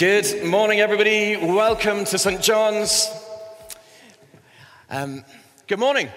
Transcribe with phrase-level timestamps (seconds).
[0.00, 1.36] Good morning, everybody.
[1.36, 2.40] Welcome to St.
[2.40, 3.10] John's.
[4.88, 5.26] Um,
[5.66, 6.08] good morning.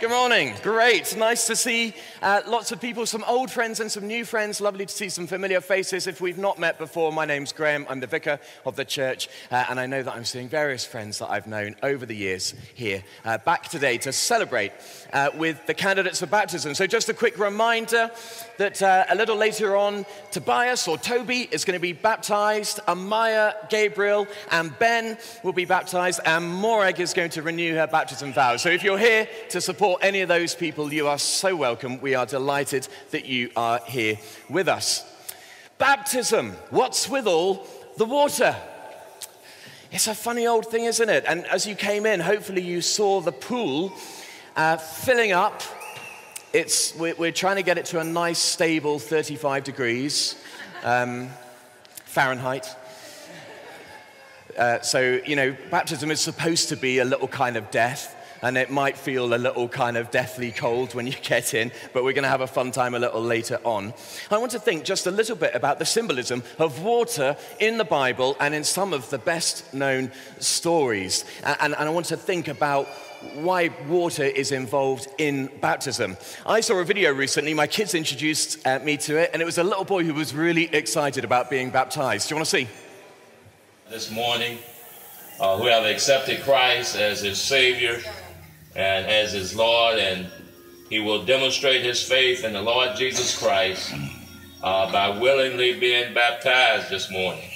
[0.00, 0.54] Good morning.
[0.64, 1.16] Great.
[1.16, 4.60] Nice to see uh, lots of people, some old friends and some new friends.
[4.60, 6.06] Lovely to see some familiar faces.
[6.06, 7.86] If we've not met before, my name's Graham.
[7.88, 11.18] I'm the vicar of the church, uh, and I know that I'm seeing various friends
[11.20, 14.72] that I've known over the years here uh, back today to celebrate
[15.14, 16.74] uh, with the candidates for baptism.
[16.74, 18.10] So, just a quick reminder
[18.58, 23.54] that uh, a little later on, Tobias or Toby is going to be baptized, Amaya,
[23.70, 28.60] Gabriel, and Ben will be baptized, and Morag is going to renew her baptism vows.
[28.60, 31.98] So, if you're here to support any of those people, you are so welcome.
[32.00, 34.18] We are delighted that you are here
[34.48, 35.04] with us.
[35.78, 38.54] Baptism, what's with all the water?
[39.92, 41.24] It's a funny old thing, isn't it?
[41.26, 43.92] And as you came in, hopefully you saw the pool
[44.54, 45.62] uh, filling up.
[46.52, 50.36] It's, we're, we're, trying to get it to a nice, stable 35 degrees
[50.84, 51.28] um,
[52.04, 52.68] Fahrenheit.
[54.56, 58.56] Uh, so, you know, baptism is supposed to be a little kind of death, and
[58.56, 62.12] it might feel a little kind of deathly cold when you get in, but we're
[62.12, 63.92] going to have a fun time a little later on.
[64.30, 67.84] I want to think just a little bit about the symbolism of water in the
[67.84, 71.24] Bible and in some of the best known stories.
[71.42, 72.86] And, and I want to think about
[73.34, 76.16] why water is involved in baptism.
[76.46, 79.58] I saw a video recently, my kids introduced uh, me to it, and it was
[79.58, 82.28] a little boy who was really excited about being baptized.
[82.28, 82.68] Do you want to see?
[83.90, 84.58] This morning,
[85.38, 88.00] uh, who have accepted Christ as his Savior
[88.74, 90.28] and as his Lord, and
[90.88, 93.92] he will demonstrate his faith in the Lord Jesus Christ
[94.62, 97.48] uh, by willingly being baptized this morning.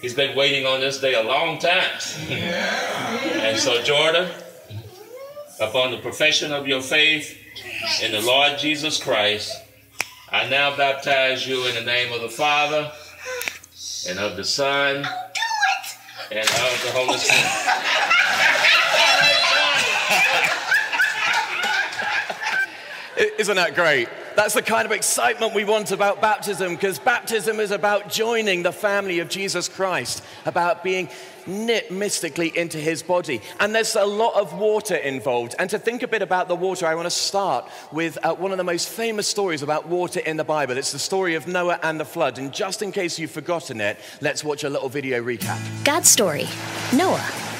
[0.00, 1.98] He's been waiting on this day a long time.
[2.28, 4.30] and so, Jordan,
[5.60, 7.38] upon the profession of your faith
[8.02, 9.62] in the Lord Jesus Christ,
[10.30, 12.90] I now baptize you in the name of the Father
[14.08, 14.96] and of the Son
[16.30, 17.70] and of the Holy Spirit.
[23.38, 24.08] Isn't that great?
[24.36, 28.72] That's the kind of excitement we want about baptism because baptism is about joining the
[28.72, 31.08] family of Jesus Christ, about being
[31.46, 33.40] knit mystically into his body.
[33.60, 35.54] And there's a lot of water involved.
[35.58, 38.50] And to think a bit about the water, I want to start with uh, one
[38.50, 40.76] of the most famous stories about water in the Bible.
[40.76, 42.38] It's the story of Noah and the flood.
[42.38, 45.60] And just in case you've forgotten it, let's watch a little video recap.
[45.84, 46.46] God's story
[46.92, 47.53] Noah.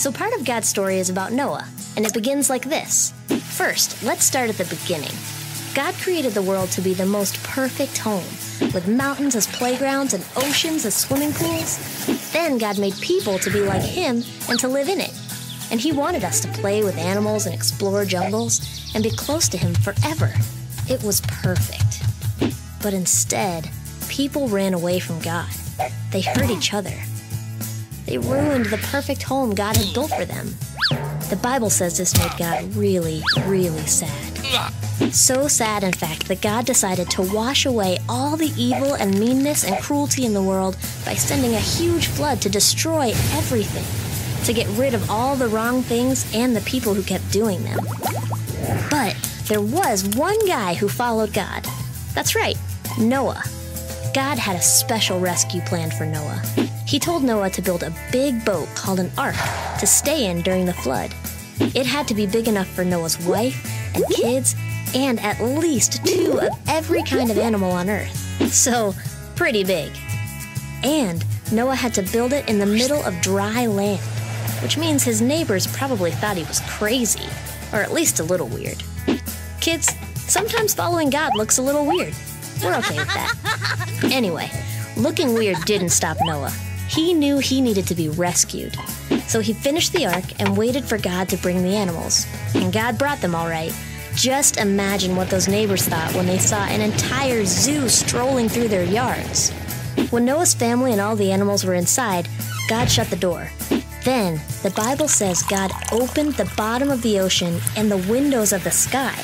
[0.00, 3.12] So, part of God's story is about Noah, and it begins like this.
[3.54, 5.12] First, let's start at the beginning.
[5.74, 8.24] God created the world to be the most perfect home,
[8.72, 11.76] with mountains as playgrounds and oceans as swimming pools.
[12.32, 15.12] Then God made people to be like Him and to live in it.
[15.70, 19.58] And He wanted us to play with animals and explore jungles and be close to
[19.58, 20.32] Him forever.
[20.88, 22.02] It was perfect.
[22.82, 23.68] But instead,
[24.08, 25.50] people ran away from God.
[26.10, 26.98] They hurt each other.
[28.10, 30.48] They ruined the perfect home God had built for them.
[31.30, 34.36] The Bible says this made God really, really sad.
[35.14, 39.62] So sad, in fact, that God decided to wash away all the evil and meanness
[39.64, 43.84] and cruelty in the world by sending a huge flood to destroy everything,
[44.44, 47.78] to get rid of all the wrong things and the people who kept doing them.
[48.90, 51.64] But there was one guy who followed God.
[52.14, 52.56] That's right,
[52.98, 53.44] Noah.
[54.12, 56.42] God had a special rescue plan for Noah.
[56.90, 59.36] He told Noah to build a big boat called an ark
[59.78, 61.14] to stay in during the flood.
[61.60, 64.56] It had to be big enough for Noah's wife and kids
[64.92, 68.16] and at least two of every kind of animal on Earth.
[68.52, 68.92] So,
[69.36, 69.92] pretty big.
[70.82, 74.00] And Noah had to build it in the middle of dry land,
[74.60, 77.28] which means his neighbors probably thought he was crazy,
[77.72, 78.82] or at least a little weird.
[79.60, 82.14] Kids, sometimes following God looks a little weird.
[82.64, 84.00] We're okay with that.
[84.10, 84.50] Anyway,
[84.96, 86.52] looking weird didn't stop Noah.
[86.90, 88.76] He knew he needed to be rescued.
[89.28, 92.26] So he finished the ark and waited for God to bring the animals.
[92.56, 93.72] And God brought them all right.
[94.16, 98.82] Just imagine what those neighbors thought when they saw an entire zoo strolling through their
[98.82, 99.52] yards.
[100.10, 102.28] When Noah's family and all the animals were inside,
[102.68, 103.48] God shut the door.
[104.04, 108.64] Then, the Bible says God opened the bottom of the ocean and the windows of
[108.64, 109.16] the sky.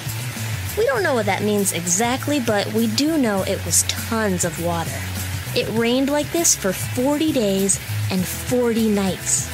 [0.79, 4.65] We don't know what that means exactly, but we do know it was tons of
[4.65, 5.16] water.
[5.57, 7.81] It rained like this for 40 days
[8.11, 9.51] and 40 nights.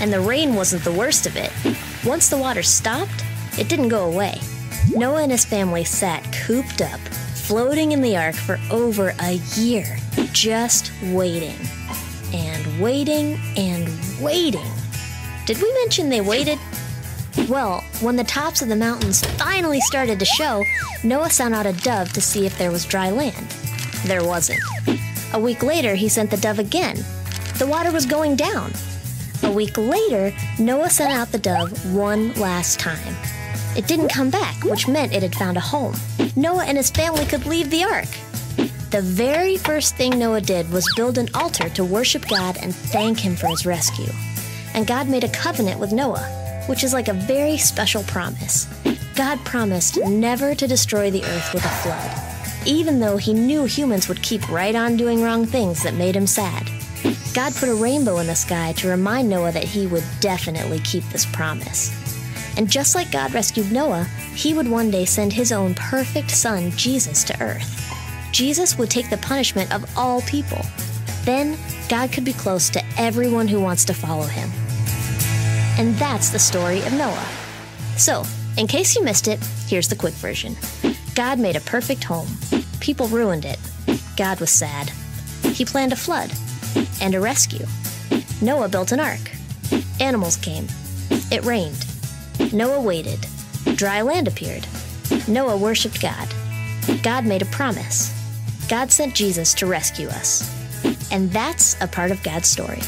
[0.00, 1.50] And the rain wasn't the worst of it.
[2.04, 3.24] Once the water stopped,
[3.58, 4.40] it didn't go away.
[4.94, 7.00] Noah and his family sat cooped up,
[7.34, 9.98] floating in the ark for over a year,
[10.32, 11.56] just waiting.
[12.32, 13.88] And waiting and
[14.20, 14.70] waiting.
[15.46, 16.60] Did we mention they waited?
[17.48, 20.64] Well, when the tops of the mountains finally started to show,
[21.02, 23.50] Noah sent out a dove to see if there was dry land.
[24.04, 24.60] There wasn't.
[25.32, 26.96] A week later, he sent the dove again.
[27.58, 28.72] The water was going down.
[29.42, 33.14] A week later, Noah sent out the dove one last time.
[33.76, 35.94] It didn't come back, which meant it had found a home.
[36.34, 38.08] Noah and his family could leave the ark.
[38.90, 43.20] The very first thing Noah did was build an altar to worship God and thank
[43.20, 44.12] him for his rescue.
[44.74, 48.66] And God made a covenant with Noah, which is like a very special promise.
[49.14, 52.29] God promised never to destroy the earth with a flood,
[52.66, 56.26] even though he knew humans would keep right on doing wrong things that made him
[56.26, 56.70] sad.
[57.34, 61.04] God put a rainbow in the sky to remind Noah that he would definitely keep
[61.04, 61.90] this promise.
[62.56, 64.04] And just like God rescued Noah,
[64.34, 67.76] he would one day send his own perfect son, Jesus, to earth.
[68.32, 70.60] Jesus would take the punishment of all people.
[71.24, 71.56] Then,
[71.88, 74.50] God could be close to everyone who wants to follow him.
[75.78, 77.28] And that's the story of Noah.
[77.96, 78.24] So,
[78.56, 80.56] in case you missed it, here's the quick version
[81.20, 82.28] God made a perfect home.
[82.80, 83.58] People ruined it.
[84.16, 84.90] God was sad.
[85.42, 86.32] He planned a flood
[87.02, 87.66] and a rescue.
[88.40, 89.20] Noah built an ark.
[90.00, 90.66] Animals came.
[91.30, 91.84] It rained.
[92.54, 93.26] Noah waited.
[93.74, 94.66] Dry land appeared.
[95.28, 96.26] Noah worshiped God.
[97.02, 98.10] God made a promise.
[98.70, 100.50] God sent Jesus to rescue us.
[101.12, 102.80] And that's a part of God's story.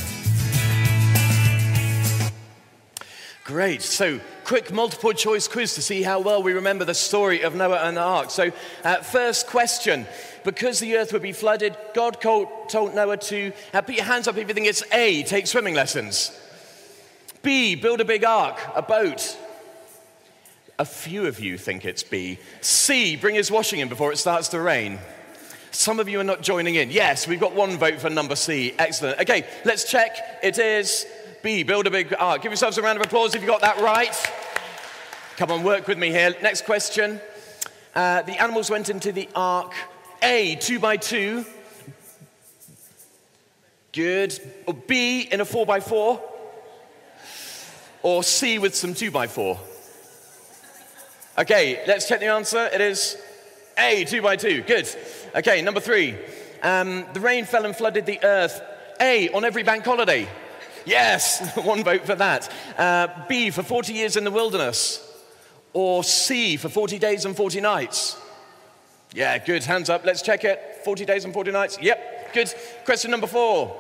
[3.45, 3.83] Great.
[3.83, 7.81] So, quick multiple choice quiz to see how well we remember the story of Noah
[7.83, 8.31] and the ark.
[8.31, 8.51] So,
[8.85, 10.07] uh, first question.
[10.45, 14.37] Because the earth would be flooded, God told Noah to uh, put your hands up
[14.37, 16.37] if you think it's A, take swimming lessons.
[17.43, 19.37] B, build a big ark, a boat.
[20.79, 22.39] A few of you think it's B.
[22.61, 24.99] C, bring his washing in before it starts to rain.
[25.71, 26.91] Some of you are not joining in.
[26.91, 28.75] Yes, we've got one vote for number C.
[28.79, 29.21] Excellent.
[29.21, 30.17] Okay, let's check.
[30.43, 31.07] It is
[31.43, 32.43] B, build a big ark.
[32.43, 34.15] Give yourselves a round of applause if you got that right.
[35.37, 36.33] Come on, work with me here.
[36.41, 37.21] Next question.
[37.97, 39.75] Uh, the animals went into the ark.
[40.23, 41.45] A, two by two.
[43.93, 44.39] Good.
[44.69, 46.23] Or B, in a four by four.
[48.05, 49.59] Or C, with some two by four.
[51.37, 52.67] Okay, let's check the answer.
[52.67, 53.21] It is
[53.79, 54.63] A, two by two.
[54.63, 54.89] Good.
[55.35, 56.17] Okay, number three.
[56.63, 58.63] Um, the rain fell and flooded the earth.
[59.01, 60.29] A, on every bank holiday.
[60.85, 62.51] Yes, one vote for that.
[62.77, 65.09] Uh, B, for 40 years in the wilderness.
[65.73, 68.17] Or C, for 40 days and 40 nights.
[69.15, 69.65] Yeah, good.
[69.65, 70.05] Hands up.
[70.05, 70.81] Let's check it.
[70.85, 71.79] 40 days and 40 nights.
[71.81, 72.55] Yep, good.
[72.85, 73.79] Question number four.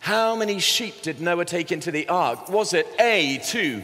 [0.00, 2.48] How many sheep did Noah take into the ark?
[2.48, 3.82] Was it A, 2?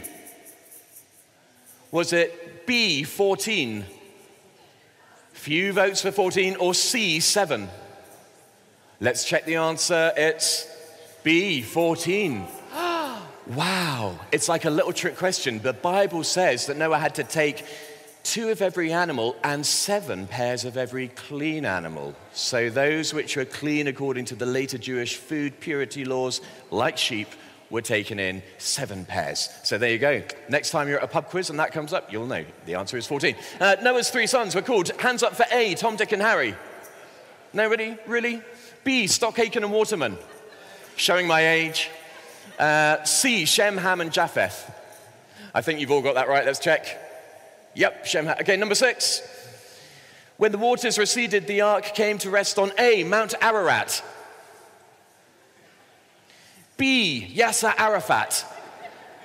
[1.91, 3.85] Was it B, 14?
[5.33, 7.67] Few votes for 14 or C, 7?
[9.01, 10.13] Let's check the answer.
[10.15, 10.72] It's
[11.23, 12.45] B, 14.
[13.47, 15.59] wow, it's like a little trick question.
[15.59, 17.65] The Bible says that Noah had to take
[18.23, 22.13] two of every animal and seven pairs of every clean animal.
[22.33, 26.41] So those which were clean according to the later Jewish food purity laws,
[26.71, 27.29] like sheep,
[27.69, 29.49] were taken in seven pairs.
[29.63, 30.21] So there you go.
[30.49, 32.97] Next time you're at a pub quiz and that comes up, you'll know the answer
[32.97, 33.35] is 14.
[33.59, 36.53] Uh, Noah's three sons were called, hands up for A, Tom, Dick, and Harry.
[37.53, 37.97] Nobody?
[38.07, 38.41] Really?
[38.83, 40.17] B, Stock, Aitken, and Waterman.
[40.95, 41.89] Showing my age.
[42.59, 44.71] Uh, C, Shem, Ham, and Japheth.
[45.53, 46.45] I think you've all got that right.
[46.45, 46.99] Let's check.
[47.75, 48.25] Yep, Shem.
[48.25, 48.37] Ham.
[48.41, 49.21] Okay, number six.
[50.37, 54.03] When the waters receded, the ark came to rest on A, Mount Ararat.
[56.77, 58.45] B, Yasser Arafat.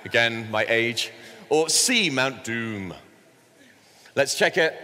[0.05, 1.11] Again, my age.
[1.49, 2.93] Or C, Mount Doom.
[4.15, 4.75] Let's check it.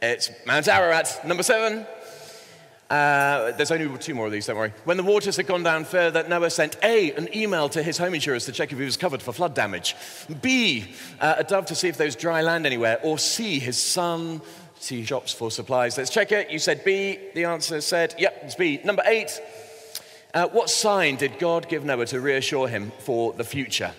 [0.00, 1.20] It's Mount Ararat.
[1.26, 1.86] Number seven.
[2.90, 4.72] Uh, there's only two more of these, don't worry.
[4.84, 8.14] When the waters had gone down further, Noah sent A, an email to his home
[8.14, 9.94] insurers to check if he was covered for flood damage.
[10.40, 12.98] B, uh, a dove to see if there was dry land anywhere.
[13.02, 14.40] Or C, his son
[14.82, 15.98] to shops for supplies.
[15.98, 16.50] Let's check it.
[16.50, 17.18] You said B.
[17.34, 18.80] The answer said, yep, it's B.
[18.84, 19.38] Number eight,
[20.32, 23.92] uh, what sign did God give Noah to reassure him for the future?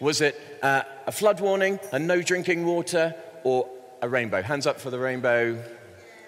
[0.00, 3.68] Was it uh, a flood warning, a no drinking water, or
[4.00, 4.42] a rainbow?
[4.42, 5.60] Hands up for the rainbow.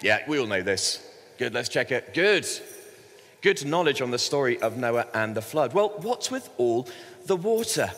[0.01, 1.07] Yeah, we all know this.
[1.41, 2.13] Good, let's check it.
[2.13, 2.47] Good.
[3.41, 5.73] Good knowledge on the story of Noah and the flood.
[5.73, 6.87] Well, what's with all
[7.25, 7.89] the water?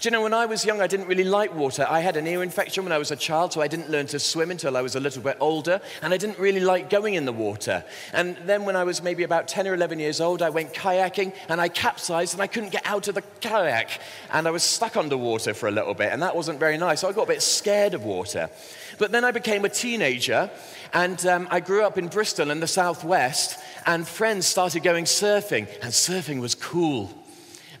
[0.00, 1.84] Do you know, when I was young, I didn't really like water.
[1.90, 4.20] I had an ear infection when I was a child, so I didn't learn to
[4.20, 7.24] swim until I was a little bit older, and I didn't really like going in
[7.24, 7.82] the water.
[8.12, 11.34] And then when I was maybe about 10 or 11 years old, I went kayaking,
[11.48, 14.00] and I capsized, and I couldn't get out of the kayak.
[14.32, 17.00] And I was stuck underwater for a little bit, and that wasn't very nice.
[17.00, 18.50] So I got a bit scared of water.
[18.98, 20.48] But then I became a teenager,
[20.92, 25.66] and um, I grew up in Bristol in the southwest, and friends started going surfing,
[25.82, 27.10] and surfing was cool.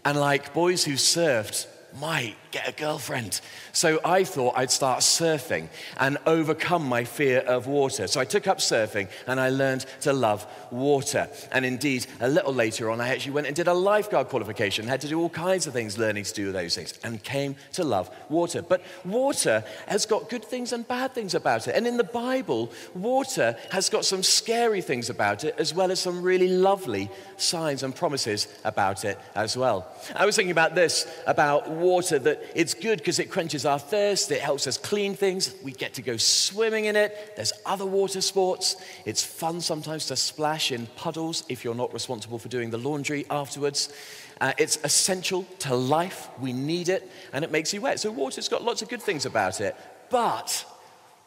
[0.04, 3.40] And like boys who surfed, my get a girlfriend.
[3.72, 8.06] So I thought I'd start surfing and overcome my fear of water.
[8.06, 11.28] So I took up surfing and I learned to love water.
[11.52, 15.00] And indeed, a little later on, I actually went and did a lifeguard qualification, had
[15.02, 18.10] to do all kinds of things learning to do those things, and came to love
[18.28, 18.62] water.
[18.62, 21.74] But water has got good things and bad things about it.
[21.74, 26.00] And in the Bible, water has got some scary things about it, as well as
[26.00, 29.86] some really lovely signs and promises about it as well.
[30.14, 34.30] I was thinking about this about water that it's good because it quenches our thirst,
[34.30, 37.32] it helps us clean things, we get to go swimming in it.
[37.36, 38.76] There's other water sports.
[39.04, 43.26] It's fun sometimes to splash in puddles if you're not responsible for doing the laundry
[43.30, 43.92] afterwards.
[44.40, 46.28] Uh, it's essential to life.
[46.40, 47.98] We need it, and it makes you wet.
[48.00, 49.74] So, water's got lots of good things about it.
[50.10, 50.64] But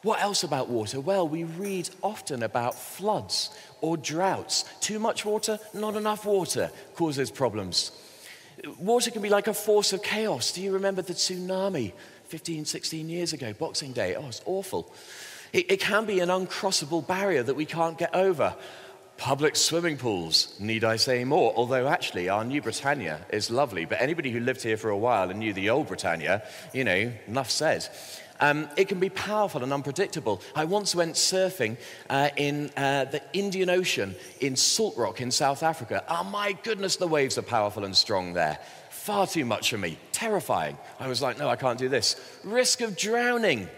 [0.02, 1.00] what else about water?
[1.00, 3.50] Well, we read often about floods
[3.80, 4.64] or droughts.
[4.80, 7.92] Too much water, not enough water causes problems.
[8.78, 10.52] Water can be like a force of chaos.
[10.52, 11.92] Do you remember the tsunami
[12.26, 14.14] 15, 16 years ago, Boxing Day?
[14.14, 14.92] Oh, it's awful.
[15.52, 18.54] It, it can be an uncrossable barrier that we can't get over.
[19.16, 21.52] Public swimming pools, need I say more?
[21.54, 25.30] Although, actually, our new Britannia is lovely, but anybody who lived here for a while
[25.30, 26.42] and knew the old Britannia,
[26.72, 27.86] you know, enough said.
[28.42, 30.42] Um, it can be powerful and unpredictable.
[30.56, 31.76] I once went surfing
[32.10, 36.02] uh, in uh, the Indian Ocean in Salt Rock in South Africa.
[36.08, 38.58] Oh, my goodness, the waves are powerful and strong there.
[38.90, 39.96] Far too much for me.
[40.10, 40.76] Terrifying.
[40.98, 42.16] I was like, no, I can't do this.
[42.42, 43.68] Risk of drowning.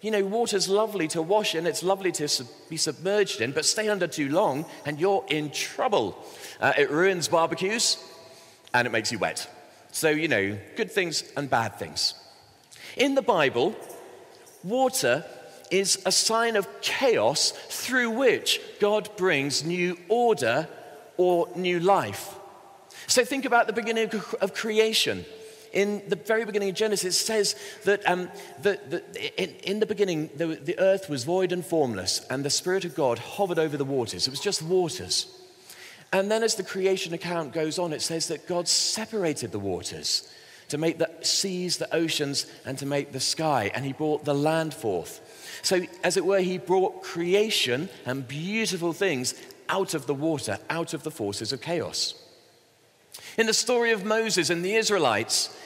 [0.00, 3.64] You know, water's lovely to wash in, it's lovely to sub- be submerged in, but
[3.64, 6.18] stay under too long and you're in trouble.
[6.60, 7.96] Uh, it ruins barbecues
[8.74, 9.48] and it makes you wet.
[9.92, 12.14] So, you know, good things and bad things.
[12.96, 13.76] In the Bible,
[14.62, 15.24] water
[15.70, 20.68] is a sign of chaos through which God brings new order
[21.16, 22.34] or new life.
[23.06, 25.24] So think about the beginning of creation
[25.72, 28.28] in the very beginning of Genesis, it says that, um,
[29.36, 32.94] in, in, the beginning, the, the earth was void and formless, and the Spirit of
[32.94, 34.26] God hovered over the waters.
[34.26, 35.26] It was just waters.
[36.12, 40.28] And then, as the creation account goes on, it says that God separated the waters
[40.70, 44.34] to make the seas, the oceans, and to make the sky, and He brought the
[44.34, 45.20] land forth.
[45.62, 49.34] So, as it were, He brought creation and beautiful things
[49.68, 52.14] out of the water, out of the forces of chaos.
[53.36, 55.56] In the story of Moses and the Israelites,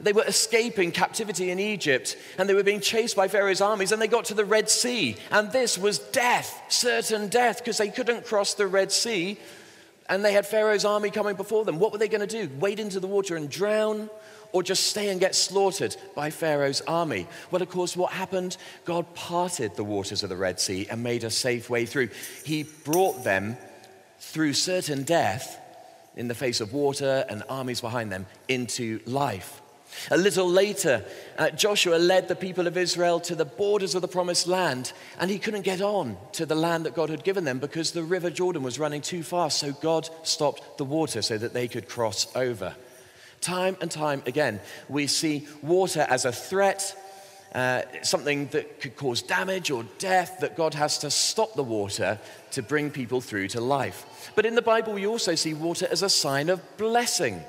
[0.00, 4.02] they were escaping captivity in Egypt and they were being chased by Pharaoh's armies and
[4.02, 5.16] they got to the Red Sea.
[5.30, 9.38] And this was death, certain death, because they couldn't cross the Red Sea
[10.08, 11.78] and they had Pharaoh's army coming before them.
[11.78, 12.52] What were they going to do?
[12.58, 14.10] Wade into the water and drown?
[14.54, 17.26] Or just stay and get slaughtered by Pharaoh's army?
[17.50, 18.56] Well, of course, what happened?
[18.84, 22.10] God parted the waters of the Red Sea and made a safe way through.
[22.44, 23.56] He brought them
[24.20, 25.58] through certain death
[26.14, 29.60] in the face of water and armies behind them into life.
[30.12, 31.04] A little later,
[31.36, 35.32] uh, Joshua led the people of Israel to the borders of the promised land, and
[35.32, 38.30] he couldn't get on to the land that God had given them because the river
[38.30, 39.58] Jordan was running too fast.
[39.58, 42.76] So God stopped the water so that they could cross over.
[43.44, 44.58] Time and time again,
[44.88, 46.96] we see water as a threat,
[47.54, 52.18] uh, something that could cause damage or death, that God has to stop the water
[52.52, 54.32] to bring people through to life.
[54.34, 57.42] But in the Bible, we also see water as a sign of blessing.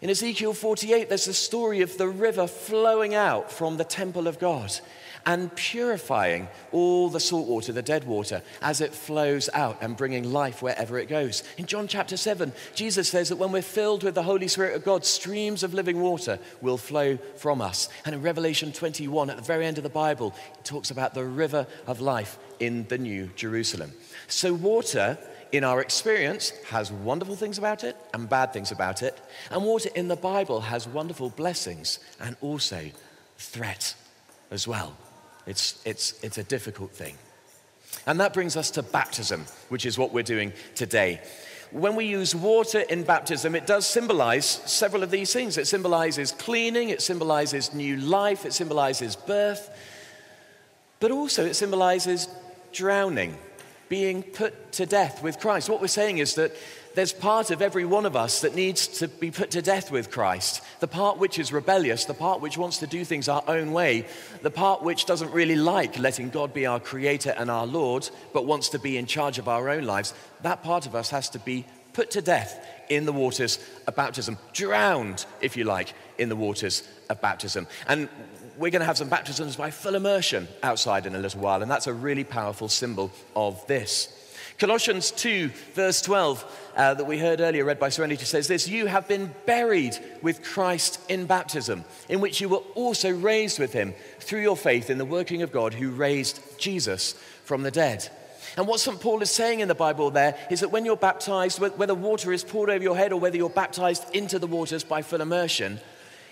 [0.00, 4.38] In Ezekiel 48, there's the story of the river flowing out from the temple of
[4.38, 4.72] God
[5.26, 10.32] and purifying all the salt water, the dead water, as it flows out and bringing
[10.32, 11.42] life wherever it goes.
[11.56, 14.84] In John chapter 7, Jesus says that when we're filled with the Holy Spirit of
[14.84, 17.88] God, streams of living water will flow from us.
[18.04, 21.24] And in Revelation 21, at the very end of the Bible, it talks about the
[21.24, 23.92] river of life in the New Jerusalem.
[24.28, 25.18] So, water
[25.52, 29.20] in our experience has wonderful things about it and bad things about it.
[29.50, 32.90] And water in the Bible has wonderful blessings and also
[33.38, 33.94] threat
[34.50, 34.96] as well.
[35.46, 37.16] It's, it's, it's a difficult thing.
[38.06, 41.20] And that brings us to baptism, which is what we're doing today.
[41.70, 45.58] When we use water in baptism, it does symbolize several of these things.
[45.58, 49.70] It symbolizes cleaning, it symbolizes new life, it symbolizes birth,
[51.00, 52.28] but also it symbolizes
[52.72, 53.36] drowning
[53.88, 55.68] being put to death with Christ.
[55.68, 56.52] What we're saying is that
[56.94, 60.10] there's part of every one of us that needs to be put to death with
[60.10, 60.62] Christ.
[60.80, 64.06] The part which is rebellious, the part which wants to do things our own way,
[64.42, 68.46] the part which doesn't really like letting God be our creator and our Lord, but
[68.46, 71.38] wants to be in charge of our own lives, that part of us has to
[71.38, 76.36] be put to death in the waters of baptism, drowned, if you like, in the
[76.36, 77.66] waters of baptism.
[77.88, 78.08] And
[78.56, 81.70] we're going to have some baptisms by full immersion outside in a little while, and
[81.70, 84.23] that's a really powerful symbol of this.
[84.58, 88.86] Colossians 2, verse 12, uh, that we heard earlier, read by Serenity, says this You
[88.86, 93.94] have been buried with Christ in baptism, in which you were also raised with him
[94.20, 98.08] through your faith in the working of God who raised Jesus from the dead.
[98.56, 99.00] And what St.
[99.00, 102.44] Paul is saying in the Bible there is that when you're baptized, whether water is
[102.44, 105.80] poured over your head or whether you're baptized into the waters by full immersion,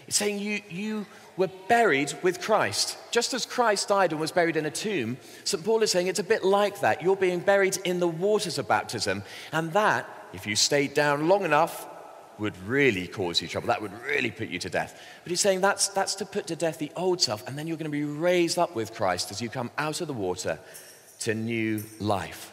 [0.07, 2.99] it's saying you, you were buried with Christ.
[3.11, 5.65] Just as Christ died and was buried in a tomb, St.
[5.65, 7.03] Paul is saying it's a bit like that.
[7.03, 9.23] You're being buried in the waters of baptism.
[9.53, 11.89] And that, if you stayed down long enough,
[12.39, 13.69] would really cause you trouble.
[13.69, 15.01] That would really put you to death.
[15.23, 17.77] But he's saying that's, that's to put to death the old self, and then you're
[17.77, 20.59] going to be raised up with Christ as you come out of the water
[21.21, 22.53] to new life.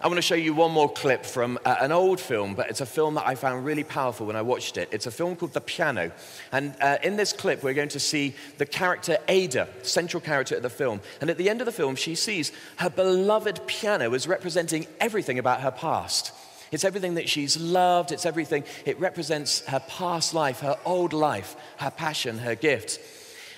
[0.00, 2.80] I want to show you one more clip from uh, an old film, but it's
[2.80, 4.88] a film that I found really powerful when I watched it.
[4.92, 6.12] It's a film called The Piano.
[6.52, 10.62] And uh, in this clip, we're going to see the character Ada, central character of
[10.62, 11.00] the film.
[11.20, 15.38] And at the end of the film, she sees her beloved piano as representing everything
[15.38, 16.32] about her past.
[16.70, 21.56] It's everything that she's loved, it's everything, it represents her past life, her old life,
[21.78, 23.00] her passion, her gift.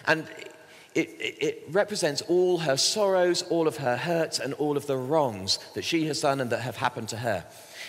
[0.06, 0.26] And
[0.94, 5.58] it, it, represents all her sorrows, all of her hurts, and all of the wrongs
[5.74, 7.44] that she has done and that have happened to her.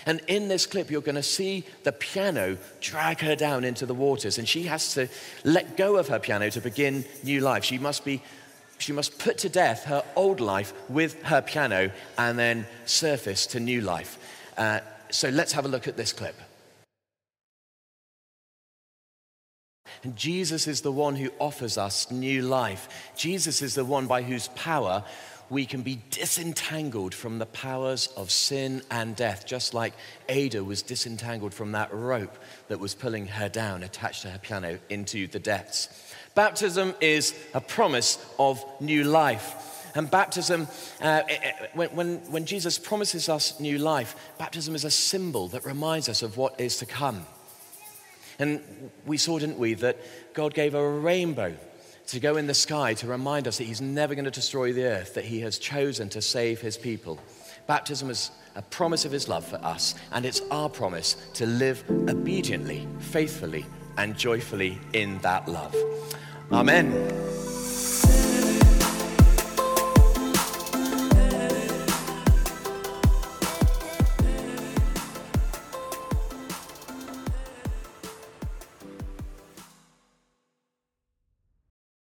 [0.05, 3.93] And in this clip, you're going to see the piano drag her down into the
[3.93, 5.07] waters, and she has to
[5.43, 7.63] let go of her piano to begin new life.
[7.63, 8.21] She must be.
[8.77, 13.59] She must put to death her old life with her piano and then surface to
[13.59, 14.17] new life.
[14.57, 14.79] Uh,
[15.11, 16.35] so let's have a look at this clip.
[20.03, 23.11] And Jesus is the one who offers us new life.
[23.15, 25.03] Jesus is the one by whose power
[25.51, 29.93] we can be disentangled from the powers of sin and death, just like
[30.29, 32.37] Ada was disentangled from that rope
[32.69, 35.89] that was pulling her down, attached to her piano, into the depths.
[36.35, 39.91] Baptism is a promise of new life.
[39.93, 40.69] And baptism,
[41.01, 41.23] uh,
[41.73, 46.21] when, when, when Jesus promises us new life, baptism is a symbol that reminds us
[46.21, 47.25] of what is to come.
[48.41, 49.97] And we saw, didn't we, that
[50.33, 51.55] God gave a rainbow
[52.07, 54.85] to go in the sky to remind us that He's never going to destroy the
[54.85, 57.19] earth, that He has chosen to save His people.
[57.67, 61.83] Baptism is a promise of His love for us, and it's our promise to live
[62.09, 63.65] obediently, faithfully,
[63.97, 65.75] and joyfully in that love.
[66.51, 67.40] Amen.